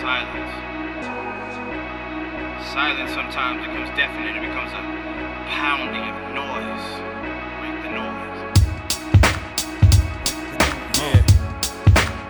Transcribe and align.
silence. 0.00 0.54
Silence 2.72 3.12
sometimes 3.12 3.60
becomes 3.66 3.90
deafening, 3.96 4.34
it 4.34 4.40
becomes 4.40 4.72
a 4.72 4.80
pounding 5.52 6.08
of 6.08 6.16
noise. 6.32 6.84
Break 7.60 7.76
the 7.84 7.90
noise. 7.92 8.40
Yeah. 10.96 11.20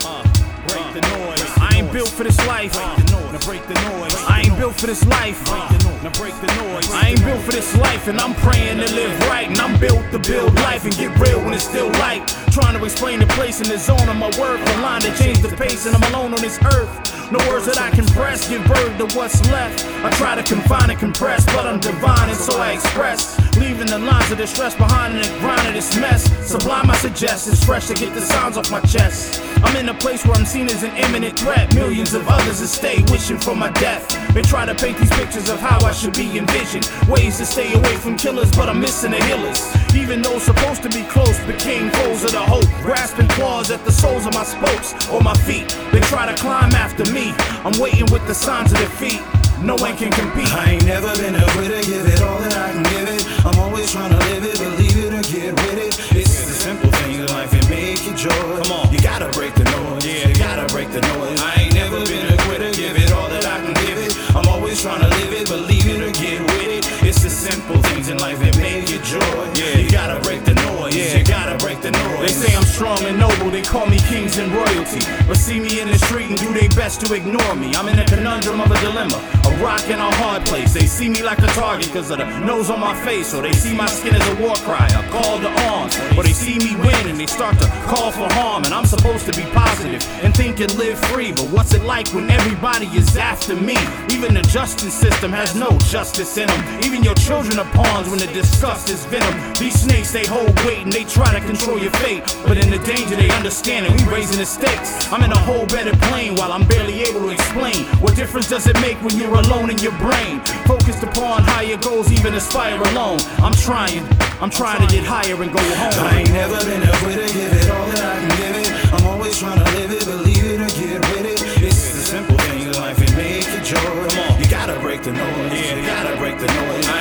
Uh, 0.04 0.22
break 0.66 0.86
the 0.98 1.02
noise. 1.14 1.46
I 1.58 1.70
ain't 1.76 1.92
built 1.92 2.08
for 2.08 2.24
this 2.24 2.44
life. 2.46 2.72
Break 2.72 2.96
the 2.96 3.12
noise. 3.12 3.32
Now 3.32 3.38
break 3.46 3.62
the 3.68 3.74
noise. 3.74 4.14
I 4.26 4.42
ain't 4.44 4.56
built 4.58 4.74
for 4.74 4.86
this 4.88 5.06
life. 5.06 5.44
Break. 5.44 6.02
Now 6.02 6.10
break 6.18 6.34
the 6.40 6.50
noise. 6.58 6.90
I 6.90 7.10
ain't 7.10 7.22
built 7.24 7.42
for 7.44 7.52
this 7.52 7.76
life, 7.76 8.08
and 8.08 8.18
I'm 8.18 8.34
praying 8.36 8.78
to 8.78 8.92
live 8.94 9.16
right. 9.28 9.46
And 9.46 9.60
I'm 9.60 9.78
built 9.78 10.10
to 10.10 10.18
build 10.18 10.54
life 10.56 10.84
and 10.86 10.96
get 10.96 11.16
real 11.20 11.38
when 11.44 11.54
it's 11.54 11.68
still 11.68 11.88
light. 12.02 12.26
Trying 12.50 12.76
to 12.76 12.84
explain 12.84 13.20
the 13.20 13.28
place 13.28 13.60
in 13.60 13.68
the 13.68 13.78
zone 13.78 14.08
of 14.08 14.16
my 14.16 14.30
word 14.40 14.58
for 14.58 14.80
line 14.80 15.02
to 15.02 15.16
change 15.16 15.38
the 15.38 15.54
pace, 15.56 15.86
and 15.86 15.94
I'm 15.94 16.02
alone 16.12 16.34
on 16.34 16.40
this 16.40 16.58
earth. 16.64 17.09
No 17.30 17.38
words 17.48 17.66
that 17.66 17.78
I 17.78 17.90
can 17.90 18.04
press, 18.06 18.48
give 18.48 18.64
birth 18.64 18.98
to 18.98 19.16
what's 19.16 19.40
left. 19.52 19.84
I 20.04 20.10
try 20.18 20.34
to 20.34 20.42
confine 20.42 20.90
and 20.90 20.98
compress, 20.98 21.46
but 21.46 21.64
I'm 21.64 21.78
divine, 21.78 22.28
and 22.28 22.36
so 22.36 22.58
I 22.58 22.72
express. 22.72 23.49
Leaving 23.58 23.86
the 23.86 23.98
lines 23.98 24.30
of 24.30 24.38
distress 24.38 24.74
behind 24.74 25.14
in 25.14 25.22
the 25.22 25.38
grind 25.40 25.66
of 25.66 25.74
this 25.74 25.96
mess. 25.96 26.24
Sublime, 26.46 26.90
I 26.90 26.96
suggest, 26.96 27.48
it's 27.48 27.64
fresh 27.64 27.86
to 27.88 27.94
get 27.94 28.14
the 28.14 28.20
sounds 28.20 28.56
off 28.56 28.70
my 28.70 28.80
chest. 28.80 29.42
I'm 29.62 29.76
in 29.76 29.88
a 29.88 29.94
place 29.94 30.24
where 30.24 30.36
I'm 30.36 30.46
seen 30.46 30.68
as 30.68 30.82
an 30.82 30.94
imminent 30.96 31.38
threat. 31.38 31.74
Millions 31.74 32.14
of 32.14 32.26
others 32.28 32.60
that 32.60 32.68
stay 32.68 33.02
wishing 33.10 33.38
for 33.38 33.54
my 33.54 33.70
death. 33.72 34.08
They 34.34 34.42
try 34.42 34.64
to 34.66 34.74
paint 34.74 34.98
these 34.98 35.10
pictures 35.10 35.48
of 35.48 35.60
how 35.60 35.78
I 35.84 35.92
should 35.92 36.14
be 36.14 36.38
envisioned. 36.38 36.90
Ways 37.08 37.38
to 37.38 37.46
stay 37.46 37.72
away 37.72 37.96
from 37.96 38.16
killers, 38.16 38.50
but 38.52 38.68
I'm 38.68 38.80
missing 38.80 39.10
the 39.10 39.22
healers. 39.24 39.60
Even 39.94 40.22
those 40.22 40.42
supposed 40.42 40.82
to 40.82 40.88
be 40.88 41.02
close 41.04 41.38
became 41.44 41.90
foes 41.90 42.24
of 42.24 42.32
the 42.32 42.40
hope. 42.40 42.68
Grasping 42.82 43.28
claws 43.28 43.70
at 43.70 43.84
the 43.84 43.92
soles 43.92 44.26
of 44.26 44.34
my 44.34 44.44
spokes 44.44 44.94
or 45.10 45.20
my 45.20 45.34
feet. 45.34 45.68
They 45.92 46.00
try 46.00 46.30
to 46.30 46.40
climb 46.40 46.72
after 46.74 47.04
me. 47.12 47.34
I'm 47.64 47.78
waiting 47.80 48.06
with 48.12 48.26
the 48.26 48.34
signs 48.34 48.72
of 48.72 48.78
defeat. 48.78 49.20
No 49.62 49.76
one 49.76 49.96
can 49.96 50.10
compete. 50.10 50.52
I 50.54 50.72
ain't 50.72 50.86
never 50.86 51.12
been 51.18 51.34
a 51.34 51.44
quitter, 51.50 51.82
give 51.82 52.06
it 52.06 52.22
all 52.22 52.38
that 52.38 52.56
I 52.56 52.72
can 52.72 52.82
give 52.84 53.08
it. 53.14 53.19
I'm 53.44 53.58
always 53.58 53.90
trying 53.92 54.10
to 54.10 54.18
live 54.30 54.44
it, 54.44 54.58
believe 54.58 54.96
it 54.96 55.12
or 55.12 55.22
get 55.32 55.52
with 55.54 55.78
it. 55.78 55.92
It's 56.16 56.44
the 56.46 56.52
simple 56.52 56.90
things 56.90 57.18
in 57.20 57.26
life 57.28 57.50
that 57.50 57.68
make 57.70 58.00
it 58.06 58.16
joy. 58.16 58.30
Come 58.62 58.72
on. 58.72 58.92
You 58.92 59.00
gotta 59.00 59.28
break 59.32 59.54
the 59.54 59.64
noise, 59.64 60.04
Yeah. 60.04 60.28
you 60.28 60.34
gotta 60.36 60.66
break 60.72 60.90
the 60.92 61.00
noise. 61.00 61.40
I 61.40 61.62
ain't 61.62 61.74
never 61.74 62.04
been 62.04 62.26
a 62.32 62.36
quitter, 62.44 62.70
give 62.72 62.96
it 62.96 63.12
all 63.12 63.28
that 63.28 63.44
I 63.46 63.58
can 63.64 63.74
give 63.86 63.98
it. 63.98 64.12
I'm 64.36 64.46
always 64.48 64.80
trying 64.82 65.00
to 65.00 65.08
live 65.08 65.32
it, 65.32 65.48
believe 65.48 65.86
it 65.88 66.00
or 66.02 66.12
get 66.12 66.40
with 66.52 66.68
it. 66.68 66.84
It's 67.02 67.22
the 67.22 67.30
simple 67.30 67.76
things 67.88 68.08
in 68.08 68.18
life 68.18 68.38
that 68.40 68.56
make 68.58 68.90
it 68.90 69.02
joy. 69.04 69.42
Yeah. 69.54 69.78
You 69.78 69.90
gotta 69.90 70.20
break 70.20 70.44
the 70.44 70.54
noise, 70.54 70.94
Yeah. 70.94 71.18
you 71.18 71.24
gotta 71.24 71.56
break 71.64 71.80
the 71.80 71.90
noise. 71.92 72.20
They 72.20 72.48
say 72.48 72.56
I'm 72.56 72.64
strong 72.64 73.00
and 73.04 73.18
they 73.50 73.62
call 73.62 73.86
me 73.86 73.98
kings 74.08 74.36
and 74.38 74.52
royalty. 74.52 75.00
But 75.26 75.36
see 75.36 75.60
me 75.60 75.80
in 75.80 75.88
the 75.88 75.98
street 75.98 76.30
and 76.30 76.38
do 76.38 76.52
their 76.52 76.68
best 76.70 77.04
to 77.06 77.14
ignore 77.14 77.54
me. 77.54 77.74
I'm 77.74 77.88
in 77.88 77.98
a 77.98 78.06
conundrum 78.06 78.60
of 78.60 78.70
a 78.70 78.78
dilemma, 78.80 79.18
a 79.46 79.50
rock 79.62 79.84
in 79.88 79.98
a 79.98 80.14
hard 80.16 80.46
place. 80.46 80.72
They 80.72 80.86
see 80.86 81.08
me 81.08 81.22
like 81.22 81.38
a 81.38 81.48
target 81.48 81.86
because 81.88 82.10
of 82.10 82.18
the 82.18 82.26
nose 82.40 82.70
on 82.70 82.80
my 82.80 82.94
face, 83.04 83.34
or 83.34 83.42
they 83.42 83.52
see 83.52 83.74
my 83.74 83.86
skin 83.86 84.14
as 84.14 84.26
a 84.28 84.34
war 84.42 84.54
cry, 84.56 84.86
a 84.86 85.02
call 85.10 85.38
to 85.40 85.50
arms. 85.70 85.96
Or 86.16 86.22
they 86.22 86.32
see 86.32 86.58
me 86.58 86.76
win 86.76 87.08
and 87.08 87.18
they 87.18 87.26
start 87.26 87.58
to 87.58 87.66
call 87.86 88.10
for 88.10 88.28
harm. 88.34 88.64
And 88.64 88.72
I'm 88.72 88.86
supposed 88.86 89.26
to 89.26 89.32
be 89.32 89.46
positive 89.50 90.06
and 90.22 90.36
think 90.36 90.60
and 90.60 90.72
live 90.76 90.98
free. 91.06 91.32
But 91.32 91.48
what's 91.50 91.74
it 91.74 91.82
like 91.82 92.08
when 92.08 92.30
everybody 92.30 92.86
is 92.86 93.16
after 93.16 93.56
me? 93.56 93.76
Even 94.10 94.34
the 94.34 94.42
justice 94.42 94.94
system 94.94 95.32
has 95.32 95.54
no 95.54 95.70
justice 95.90 96.36
in 96.36 96.48
them. 96.48 96.84
Even 96.84 97.02
your 97.02 97.14
children 97.14 97.58
are 97.58 97.70
pawns 97.72 98.08
when 98.08 98.18
the 98.18 98.26
disgust 98.28 98.90
is 98.90 99.04
venom. 99.06 99.34
These 99.54 99.80
snakes, 99.80 100.12
they 100.12 100.26
hold 100.26 100.54
weight 100.64 100.84
and 100.84 100.92
they 100.92 101.04
try 101.04 101.32
to 101.38 101.44
control 101.44 101.78
your 101.78 101.92
fate. 102.02 102.22
But 102.46 102.58
in 102.58 102.70
the 102.70 102.78
danger, 102.78 103.16
they 103.16 103.28
understand 103.40 103.86
it. 103.86 103.92
We 103.96 104.04
raising 104.12 104.36
the 104.36 104.44
stakes. 104.44 105.10
I'm 105.10 105.24
in 105.24 105.32
a 105.32 105.38
whole 105.48 105.64
better 105.64 105.96
plane 106.12 106.34
while 106.34 106.52
I'm 106.52 106.68
barely 106.68 107.00
able 107.08 107.20
to 107.20 107.30
explain. 107.30 107.86
What 108.04 108.14
difference 108.14 108.50
does 108.50 108.66
it 108.66 108.78
make 108.82 109.00
when 109.02 109.16
you're 109.16 109.32
alone 109.32 109.70
in 109.70 109.78
your 109.78 109.96
brain? 109.96 110.40
Focused 110.68 111.02
upon 111.02 111.44
higher 111.44 111.78
goals, 111.78 112.12
even 112.12 112.34
aspire 112.34 112.76
alone. 112.92 113.18
I'm 113.40 113.54
trying, 113.54 114.04
I'm 114.44 114.50
trying 114.50 114.86
to 114.86 114.94
get 114.94 115.04
higher 115.08 115.40
and 115.42 115.50
go 115.50 115.64
home. 115.80 116.04
I 116.04 116.20
ain't 116.20 116.32
never 116.32 116.60
been 116.68 116.82
a 116.82 116.92
quitter, 117.00 117.32
give 117.32 117.52
it 117.64 117.70
all 117.70 117.86
that 117.96 118.04
I 118.04 118.20
can 118.20 118.32
give 118.36 118.56
it. 118.60 118.92
I'm 118.92 119.06
always 119.06 119.38
trying 119.38 119.58
to 119.58 119.68
live 119.72 119.90
it, 119.90 120.04
believe 120.04 120.44
it 120.44 120.60
or 120.60 120.72
get 120.76 121.00
with 121.08 121.24
it. 121.24 121.40
It's 121.64 121.94
the 121.96 122.02
simple 122.12 122.36
things 122.36 122.66
in 122.66 122.72
life 122.74 122.98
that 122.98 123.16
make 123.16 123.48
it 123.48 123.64
joy. 123.64 123.80
Come 123.80 124.36
on, 124.36 124.38
you 124.38 124.50
gotta 124.50 124.78
break 124.80 125.02
the 125.02 125.12
noise, 125.12 125.52
yeah, 125.56 125.80
you 125.80 125.86
gotta 125.86 126.14
break 126.18 126.36
the 126.36 126.46
noise. 126.46 126.86
I 126.86 126.99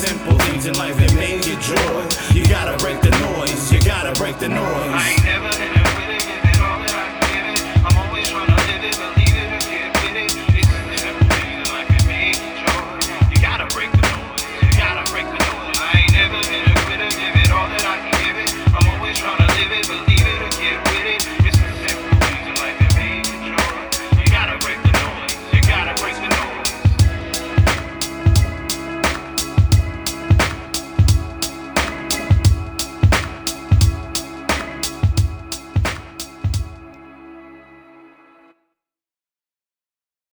simple 0.00 0.38
things 0.38 0.64
in 0.64 0.74
life 0.76 0.96
that 0.96 1.14
make 1.14 1.44
it 1.44 1.60
joy. 1.60 2.00
You 2.32 2.46
gotta 2.48 2.74
break 2.82 3.02
the 3.02 3.10
noise, 3.36 3.70
you 3.70 3.80
gotta 3.80 4.18
break 4.18 4.38
the 4.38 4.48
noise. 4.48 5.19